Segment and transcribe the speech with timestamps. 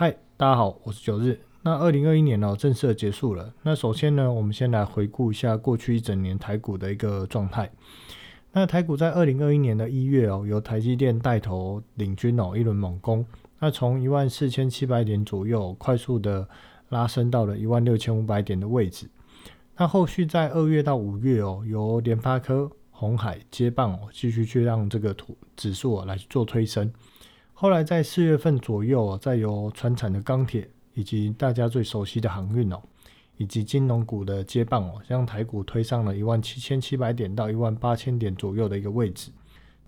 [0.00, 1.38] 嗨，大家好，我是九日。
[1.60, 3.52] 那二零二一年呢，正式结束了。
[3.62, 7.70] 那首先呢，我们先来回顾一下过去一整年台股的一个状态。
[8.50, 13.22] 那台股在二零二一年的一月哦，由台积电带头领军哦，一轮猛攻。
[13.58, 16.48] 那从一万四千七百点左右，快速的
[16.88, 19.06] 拉升到了一万六千五百点的位置。
[19.76, 26.90] 那后续在二月到五月哦，由联发科、红海接棒哦，继续去让这个图指数来做推升。
[27.60, 32.80] 后来在四月份左右，再由船产的钢铁以及大家最熟悉的航运哦，
[33.36, 39.30] 以及金融股的接棒哦，将台股推上了一万七千七百点到一万八千点左右的一个位置。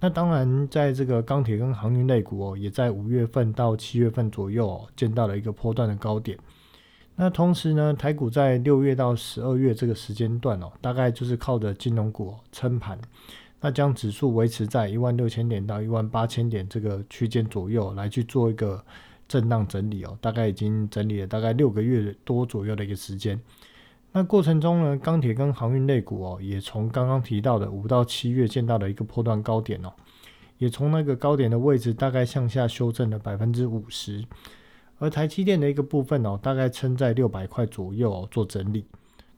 [0.00, 6.38] 那当然，在这个钢铁跟航运类股哦，也在五月份到七月份左右哦，见到了一个波段的高点。
[7.16, 12.98] 那同时呢，台股在六月到十二月这个时间段哦，大概就是靠着金融股撑盘。
[13.64, 18.84] 那将指数维持在一万六千点到一万八千点这个区间左右，来去做一个
[19.28, 23.40] 震荡整理哦，大概已经整理了大概六个月多左右的一个时间。
[24.10, 29.92] 那过程中呢，钢铁跟航运类股哦，也从刚刚提到的五到七月见到的一个破断高点哦，
[30.58, 34.24] 也从那个高点的位置大概向下修正了百分之五十，
[34.98, 38.84] 而台积电的一个部分哦，大概撑在六百块左右哦做整理。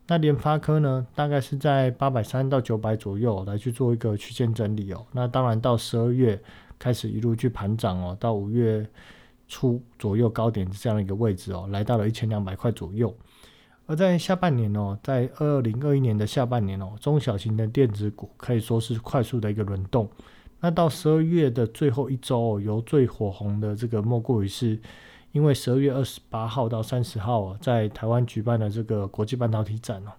[0.07, 5.03] 那联发科呢，大概是在八百三到九百左右来去做一个区间整理哦。
[5.11, 6.39] 那当然到十二月
[6.77, 8.87] 开始一路去盘涨哦，到五月
[9.47, 13.11] 初左右高点这样的一个位置哦，来到了一千两百块左右。
[13.87, 20.07] 而在下半年哦，在二零二一年的下半年哦，中小型的电子股可以说是快速的一个轮动。
[20.59, 24.79] 那到十二月的最后一周哦，由最火红的这个莫过于是。
[25.35, 30.11] 因为十二月二十八号到三十号，在台湾举办的这个国际半导体展哦，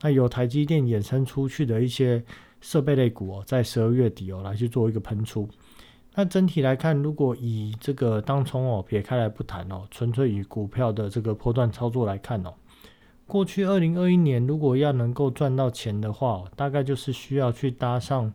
[0.00, 2.20] 那由台积电衍生出去的一些
[2.60, 5.48] 设备类股哦，在十二月底哦来去做一个喷出。
[6.16, 12.52] 那整体来看，如果以这个当冲哦撇开来不谈哦，纯粹以股票的这个波段操作来看哦，
[13.24, 18.34] 过去二零二一年如果要能够赚到钱的话，大概就是需要去搭上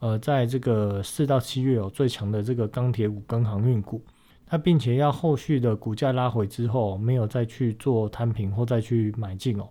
[0.00, 4.02] 呃，在这个四到七月有最强的这个钢铁股跟航运股。
[4.52, 9.66] 那并且要后续的股价拉回之后，没有再去做摊平或再去买进哦，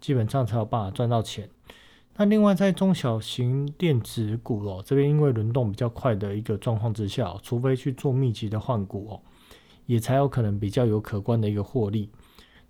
[0.00, 1.48] 基本上才有办法赚到钱。
[2.16, 9.20] 那另外在中小型电子股哦这边，因为轮动比较快的一个状况之下，除非去做密集的换股哦，
[9.86, 12.10] 也才有可能比较有可观的一个获利。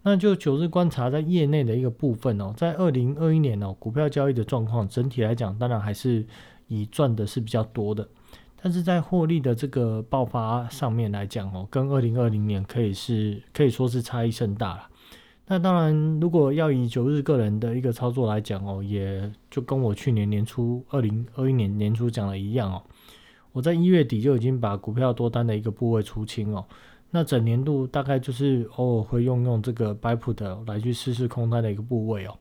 [0.02, 6.26] 那就九日观察在业内的一个部分哦，在二零二一年哦，股票交易的状况整体来讲，当然还是
[6.68, 8.06] 以赚的是比较多的。
[8.64, 14.88] 但是在获利的这个爆发上面来讲哦，跟二零二零年可以是可以说是差异甚大了。
[15.46, 22.82] 那当然，如果要以九日个人的一个操作来讲哦，也就跟我去年年初二零二一年年初讲的一样哦，
[23.52, 26.64] 我在一月底就已经把股票多单的一个部位出清哦。
[27.10, 32.34] 那整年度大概就是偶尔会用用这个 buy put 来去试试空单的一个部位哦。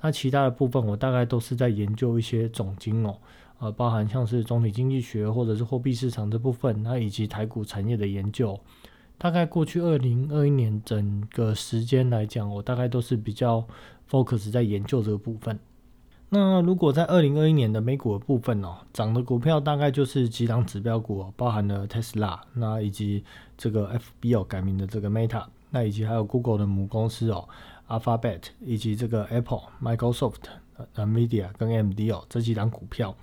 [0.00, 3.16] 那其他的部分我大概都是在研究一些总金哦。
[3.58, 8.58] 呃，包含像是总体经济学或者是货币市场这部分，那以及台股产业的研究，
[9.16, 13.64] 大概过去二零二一年整个时间来讲，我大概都是比较
[14.10, 15.58] focus 在研究这个部分。
[16.30, 23.24] 那如果在二零二一年的美股的部分哦，涨的股票大概就是几档指标股，包含了 Tesla，那以及
[23.56, 27.48] 这个 FB 哦改名的这个 Meta，那以及还有 Google 的母公司哦
[27.86, 30.40] Alphabet，以及这个 Apple、Microsoft、
[30.96, 33.14] Nvidia 跟 MD 哦这几档股票。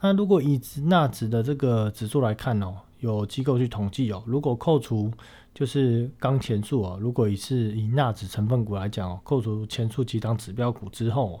[0.00, 5.10] 那如果以纳指的这个指数来看哦，有机构去统计哦，如果扣除
[5.54, 11.40] 就是刚前述哦，如果以是以纳指成分股来讲哦，扣除前述几档指标股之后，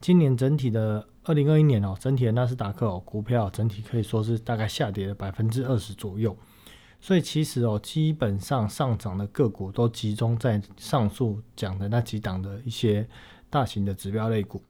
[0.00, 6.36] 今年整体的二零二一年哦，整体的纳斯达克哦股票整体可以说是大概下跌了百分之二十左右，
[7.00, 13.08] 所以其实哦，基本上上涨的个股都集中在上述讲的那几档的一些
[13.48, 14.62] 大型的指标类股。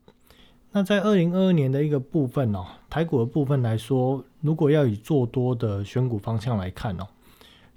[0.72, 7.08] 那在二零二二年的一个部分哦，台股的部分来说，如果要以做多的选股方向来看哦，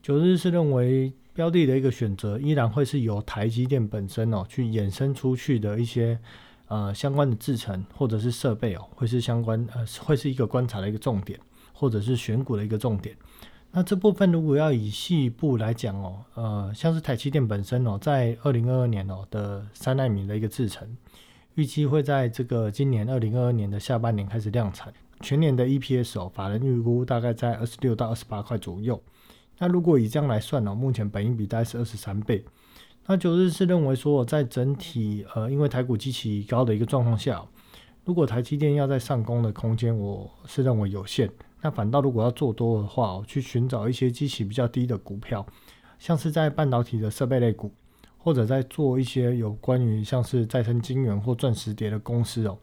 [0.02, 6.20] 九日是认为标的的一个选择依然会是由台积电本身哦去衍生出去的一些
[6.68, 11.40] 呃相关的制程或者是设备哦，会是相关呃会是一个观察的一个重点，
[11.74, 13.16] 或者是选股的一个重点。
[13.72, 20.88] 那这部分如果要以细部来讲哦，呃像是台积电本身哦，在二零二二年哦的三纳米的一个制程。
[21.56, 24.92] 预期会在这个今年二零二二年的下半年开始量产，
[25.22, 29.02] 全年的 EPS 哦，法人预估大概在二十六到二十八块左右。
[29.60, 32.44] 那如果以这样来算呢，目前本应比大概是二十三倍。
[33.06, 37.46] 那九日是认为说，在整体呃，因为台股极其高的一个状况下，
[38.04, 41.30] 如果台积电要在上攻的空间，我是认为有限。
[41.62, 45.46] 那反倒如果要做多的话，去寻找一些基期比较低的股票，
[46.00, 47.72] 像是在半导体的设备类股，
[48.24, 52.58] 或者在做一些有关于像是再生金源或钻石碟的公司哦，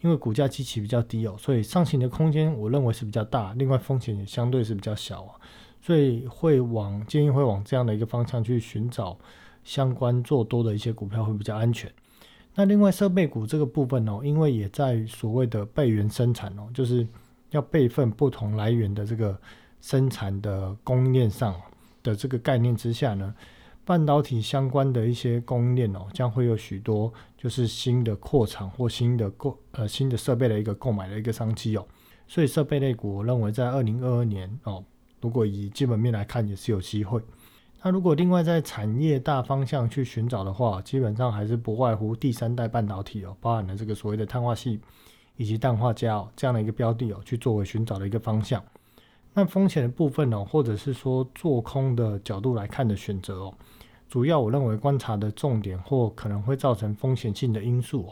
[0.00, 5.34] 因为股价基期比较低哦，所以上行的空间我认为是比较大，另外风险也相对是比较小啊，
[5.82, 9.18] 所以会往建议会往这样的一个方向去寻找
[9.64, 11.92] 相关做多的一些股票会比较安全。
[12.54, 17.06] 那另外设备股这个部分哦，因为也在所谓的备源生产哦，就是
[17.50, 19.36] 要备份不同来源的这个
[19.80, 21.54] 生产的供应链上。
[22.02, 23.34] 的这个概念之下呢，
[23.90, 31.84] 半导体相关的一些供应链哦，将会有许多就是新的扩厂或新的购呃新的设备的一个购买的一个商机哦，
[32.28, 34.84] 所以设备类股我认为在二零二二年哦，
[35.20, 37.20] 如果以基本面来看也是有机会。
[37.82, 44.78] 那如果另外在产业大方向去寻找的话，基本上还是不外乎第三代半导体哦，包含了这个所谓的碳化系
[45.36, 48.62] 以及氮化镓这样的一个标的哦，去作为寻找的一个方向。
[49.32, 53.54] 那风险的部分哦，或者是说做空的角度来看的选择哦，
[54.08, 58.10] 主要我认为观察的重点或可能会造成风险性的因素哦，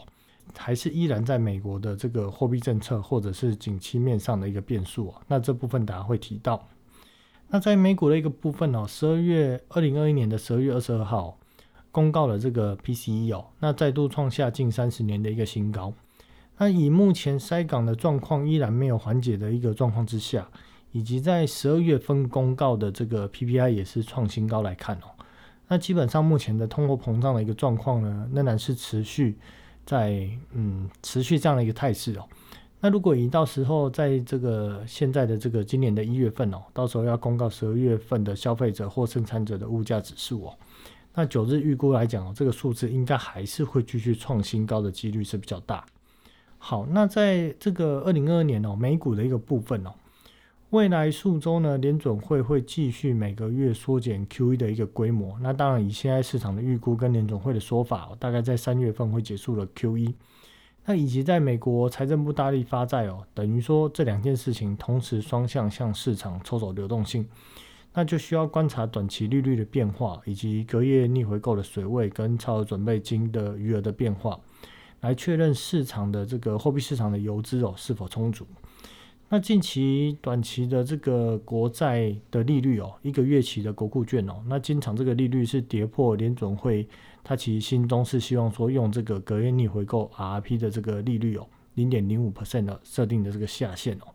[0.57, 5.15] 还是依然在美国的这个货币政策或者是景气面上的一个变数哦。
[5.27, 6.65] 那这部分大家会提到。
[7.49, 11.37] 那在美股的一个部分哦，十二月二零二一年的十二月二十二号
[11.91, 15.91] 公告了这个 PCE 哦，那再度创下近三十年的一个新高。
[16.57, 20.47] 那以目前塞港的状况依然没有缓解的一个状况之下。
[20.91, 25.11] 以及在十二月份公告的这个 PPI 也是创新高来看哦，
[25.67, 29.37] 那基本上目前的通货膨胀的一个状况呢，仍然是持续
[29.85, 32.25] 在嗯持续这样的一个态势哦。
[32.81, 40.57] 那如果以到时候在这个现在的这个今年的一月份哦，到时候要公告十二月份的消费者或生产者的物价指数哦，
[41.13, 45.85] 那九日预估来讲哦，这个数字应该还是会继续创新高的几率是比较大。
[46.57, 49.93] 好，那在这个二零二二年哦，美股的一个部分哦。
[50.71, 55.35] 未来数周呢，联准会会继续每个月缩减 QE 的一个规模。
[55.41, 60.13] 那当然，以现在市场的预估跟联准会的说法，大概在三月份会结束了 QE。
[60.85, 67.27] 那以及在美国财政部大力发债哦，等于说这两件事情同时双向向市场抽走流动性，
[67.95, 74.39] 那就需要观察短期利率的变化，以及隔夜逆回购的水位跟超额准备金的余额的变化，
[75.01, 78.45] 来确认市场的这个货币市场的游资哦是否充足。
[79.31, 86.87] 那近期短期的这个国债的利率哦，一个月期的国库券哦，那经常这个利率是跌破联准会，
[87.23, 94.07] 它其实心中是希望说用这个隔夜逆回购 RP 的这个利率哦，零点零五 percent 的设定的这个下限哦，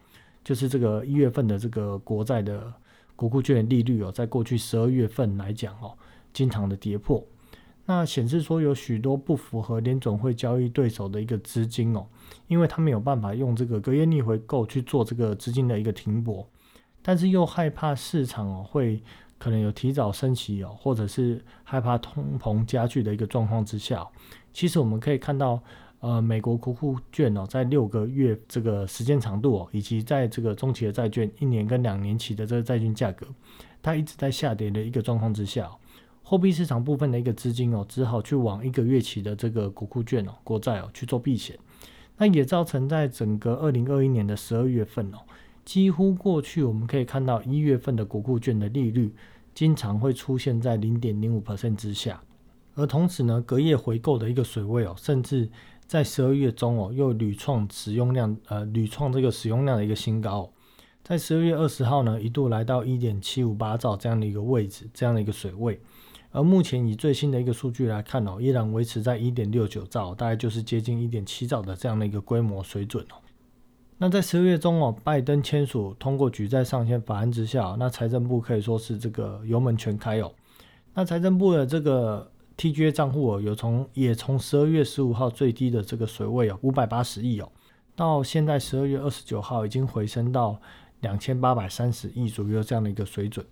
[0.43, 2.73] 就是这个一月份的这个国债的
[3.15, 5.97] 国库券利率哦，在过去十二月份来讲哦，
[6.33, 7.25] 经常的跌破。
[7.87, 12.07] 那显示说有许多不符合联总会交易对手的一个资金哦，
[12.49, 16.49] 因为他没有办法用这个隔夜逆回购去做这个资金的一个停泊，
[17.03, 19.03] 但是又害怕市场哦会
[19.37, 24.07] 可能有提早升息哦，或者是害怕通膨加剧的一个状况之下，
[24.55, 25.63] 其实我们可以看到，
[26.01, 33.27] 呃，美国国库券哦，在六个月这个时间长度哦，以及在这个中期的债券一年跟两年期的这个债券价格，
[33.83, 35.71] 它一直在下跌的一个状况之下。
[36.27, 41.57] 货币市场部分的一个资金哦，只好去往一个月期的这个国库券哦、国债哦去做避险，
[42.17, 45.19] 那也造成在整个二零二一年的十二月份哦，
[45.67, 49.15] 几乎过去我们可以看到一月份的国库券的利率
[49.55, 52.23] 经常会出现在零点零五 percent 之下，
[52.75, 55.51] 而同时呢，隔夜回购的一个水位哦，甚至
[55.87, 60.51] 在十二月中哦，又屡创使用量呃屡创这个使用量的一个新高哦，
[61.03, 65.79] 在十二月二十号呢，一度来到一点七五八兆这样的一个位置，这样的一个水位。
[66.35, 73.23] 而目前以最新的一个数据来看哦，依然维持在一点六九兆，大概就是接近一点七兆的这样的一个规模水准哦。
[73.99, 80.33] 那在十二月中哦，拜登签署通过举债上限法案之下，那财政部可以说是这个油门全开哦。
[80.93, 87.49] 那财政部的这个 TGA 账户哦，有从也从十二月十五号最低的这个水位哦，五百八十亿哦，
[87.95, 90.61] 到现在十二月二十九号已经回升到
[91.03, 93.47] 两千八百三十亿左右这样的一个水准。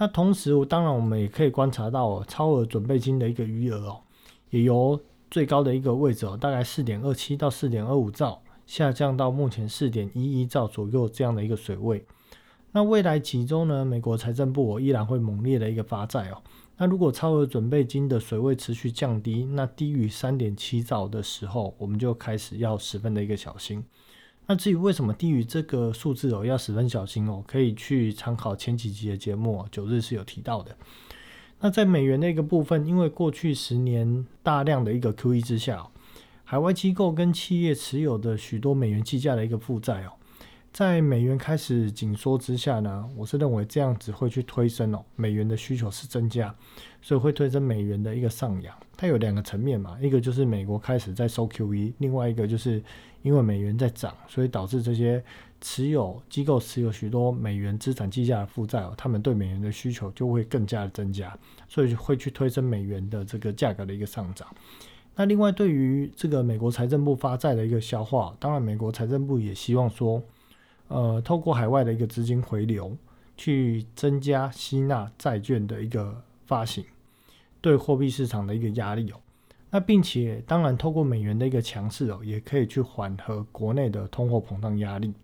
[0.00, 4.00] 那同时，我当然我们也可以观察到哦超额准备金的一个余额哦，
[4.48, 4.98] 也由
[5.30, 12.02] 最高的一个位置哦，大概四点二七到四点二五兆，下降到目前四点一一兆左右这样的一个水位。
[12.72, 16.42] 那未来几周呢，美国财政部依然会猛烈的一个发债哦。
[16.78, 23.84] 那如果超额准备金的水位持续降低，那低于三点七兆的时候，我们就开始要十分的一个小心。
[24.50, 30.76] 那至于为什么低于这个数字哦，要十分小心哦，可以去参考前几集的节目，九日是有提到的。
[31.60, 35.86] 那在美元的一个部分，因为过去十年大量的一个 QE 之下，
[36.42, 40.14] 海外机构跟企业持有的许多美元计价的一个负债哦，
[40.72, 46.54] 在美元开始紧缩之下呢，我是认为这样子会去推升哦，美元的需求是增加，
[47.02, 48.72] 所以会推升美元的一个上扬。
[48.96, 52.80] 它有两个层面嘛，一个就是美国开始在收 QE，另外一个就是
[53.22, 55.22] 因为美元在涨，所以导致这些
[55.60, 61.36] 持有机构持有许多美元资产计价的负债哦，他们对美元的需求就会更加的增加，
[61.68, 64.46] 所以会去推升美元的这个价格的一个上涨。
[65.16, 70.22] 那另外对于这个美国财政部发债的一个消化，当然美国财政部也希望说。
[70.90, 72.96] 呃，透过海外的一个资金回流，
[73.36, 76.84] 去增加吸纳债券的一个发行，
[77.60, 79.20] 对货币市场的一个压力哦。
[79.70, 85.14] 那并且，当然透过美元的一个强势哦，也可以去缓和国内的通货膨胀压力。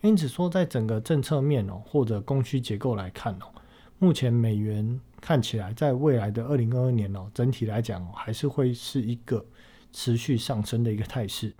[0.00, 3.52] 因此说，在整个政策面哦，或者供需结构来看哦，
[3.98, 9.44] 目前美元看起来在未来的二零二二年哦，整体来讲哦，还是会是一个
[9.92, 11.52] 持续上升的一个态势。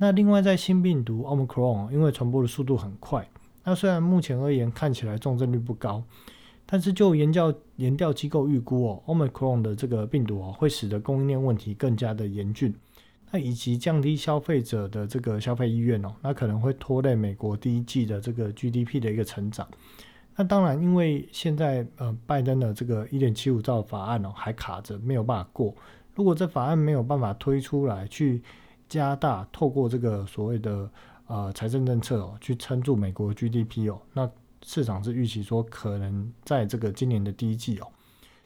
[0.00, 3.28] 那另外，在新病毒 Omicron，因为传播的速度很快，
[3.64, 6.04] 那虽然目前而言看起来重症率不高，
[6.64, 12.72] 但是就研究研调机构预估哦，Omicron 的这个病毒哦，会使得供应链问题更加的严峻，
[13.32, 19.66] 那以及降低消费者的这个消费意愿哦，那可能会拖累美国第一季的这个 GDP 的一个成长。
[20.36, 25.74] 那当然，因为现在呃，拜登的这个一点七五兆法案哦，还卡着没有办法过，
[26.14, 28.40] 如果这法案没有办法推出来去。
[28.88, 30.90] 加大透过这个所谓的
[31.26, 34.30] 呃财政政策哦，去撑住美国 GDP 哦，那
[34.62, 37.86] 市场是预期说可能在这个今年的第一季哦，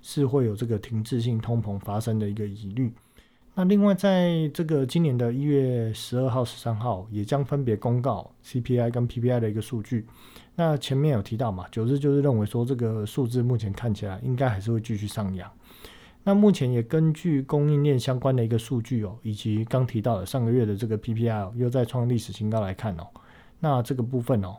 [0.03, 2.93] 是会有这个停滞性通膨发生的一个疑虑。
[3.55, 10.07] 那另外在这个今年的一月十二号、十三号也将分别公告 CPI 跟 PPI 的一个数据。
[10.55, 15.51] 那前面有提到嘛，九日就是认为说这个数字目前看起来应该还是会继续上扬。
[16.25, 23.07] 那目前也根据供应链相关的一个数据哦，以及刚提到的上个月的这个 PPI 又在创历史新高来看哦，
[23.59, 24.57] 那这个部分哦，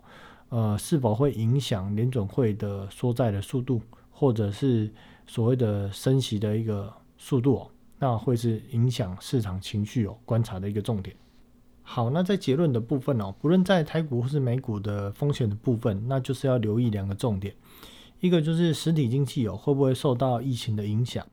[0.50, 4.91] 呃，是否会影响联准会的缩债的速度，或者是
[5.25, 11.15] 所谓的升息的一个速度哦，那会是影响市场情绪哦观察的一个重点。
[11.82, 17.55] 好，那在结论的部分哦，不论在台股或是美股的风险的部分，那就是要留意两个重点，
[18.20, 21.25] 一个就是实体经济哦会不会受到疫情的影响。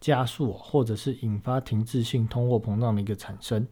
[0.00, 3.66] 加速或者是引发停滞性通货膨胀的一个产生。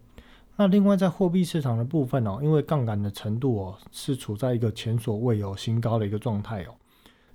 [0.56, 6.75] 那另外在货币市场的部分哦，因为杠杆的程度哦是处在一个前所未有新高的一个状态哦。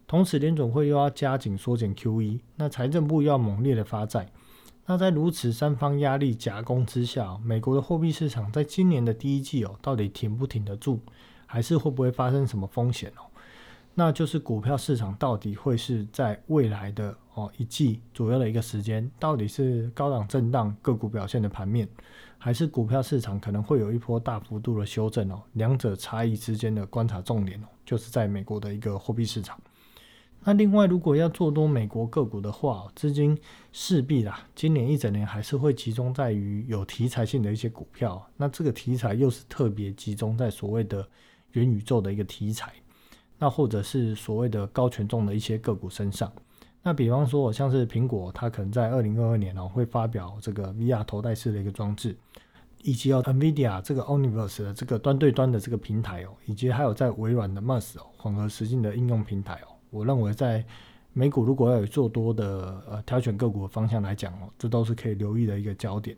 [0.06, 4.30] 同时联总会又要加紧缩减 QE，那财政部又要猛烈的发债。
[4.86, 11.00] 那在如此三方压力夹攻之下，美国的货币市场在今年的第一季哦，到底挺不挺得住，
[11.46, 13.24] 还是会不会发生什么风险哦？
[13.96, 21.88] 那就是股票市场到底会是在未来的哦一季左右的一个时间，到底是高档震荡个股表现的盘面，
[22.40, 25.42] 还是股票市场可能会有一波大幅度的修正哦？
[25.54, 29.60] 两者差异之间的观察重点哦，就是在美国的一个货币市场。
[30.46, 33.38] 那另外，如果要做多美国个股的话，资金
[33.72, 38.22] 势必啦，今年一整年还是会集中在于有题材性的一些股票。
[38.36, 41.08] 那这个题材又是特别集中在所谓的
[41.52, 42.74] 元宇宙的一个题材。
[43.44, 46.32] 那或者是所谓的高权重的一些个股身上，
[46.82, 52.16] 那比方说，像是苹果，它可能在二零二二年哦会发表这个 VR 头戴式的一个装置，
[52.84, 60.64] 以及哦 NVIDIA 这个 Omniverse 的这个端对端的这个平台哦，以及还有在微软的 m a s 哦混合实境的应用平台哦，我认为在
[61.12, 66.16] 美股如果要有做多的呃挑选个股的方向来讲哦，这都是可以留意的一个焦点。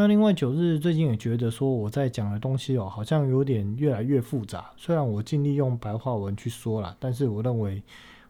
[0.00, 4.70] 那另外九日最近也觉得说我在讲的东西哦，好像有点越来越复杂。
[4.76, 7.82] 虽然我尽力用白话文去说了，但是我认为，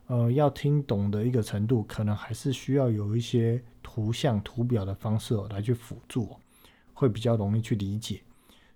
[0.06, 6.34] 呃，要听懂的一个程度，可能还是需要有一些图像、图表的方式哦来去辅助，
[6.94, 8.22] 会比较容易去理解。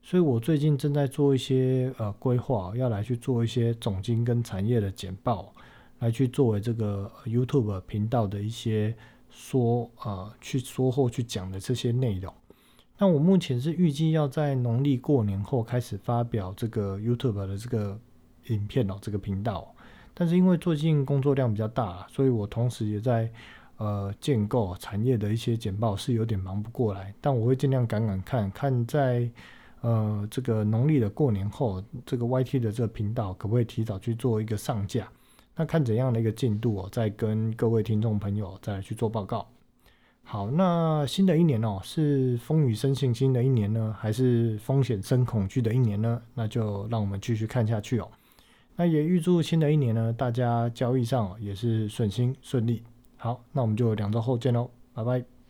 [0.03, 5.51] 所以我最近正在做一些呃规划，要来去做一些总经跟产业的简报，
[6.01, 8.95] 来去作为这个 YouTube 频道的一些
[9.31, 12.31] 说呃去说或去讲的这些内容。
[13.03, 17.99] 那我目前是预计要在农历过年后开始发表这个 YouTube 的这个
[18.47, 19.75] 影片哦，这个频道。
[20.15, 23.29] 但是因为最近工作量比较大，所以我同时也在
[23.79, 27.13] 呃建构产业的一些简报，是有点忙不过来。
[27.21, 29.29] 但我会尽量赶赶看看，在
[29.81, 35.09] 呃这个农历的过年后，这个 YT 的这个频道可不可以提早去做一个上架？
[35.57, 39.45] 那看怎样的一个进度哦，再跟各位听众朋友再去做报告。
[40.25, 46.23] 好，那新的一年哦，是风雨生信心的一年呢，还是风险生恐惧的一年呢？
[46.35, 48.09] 那就让我们继续看下去哦。
[48.77, 52.83] 那也预祝新的一年呢，大家交易上也是顺心顺利。
[53.19, 55.42] 好，那我们就两周后见喽，拜拜。